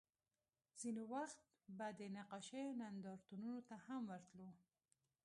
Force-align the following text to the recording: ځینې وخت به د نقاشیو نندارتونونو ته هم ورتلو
ځینې 0.79 1.03
وخت 1.13 1.39
به 1.77 1.87
د 1.99 2.01
نقاشیو 2.17 2.77
نندارتونونو 2.81 3.59
ته 3.69 3.75
هم 3.85 4.01
ورتلو 4.09 4.49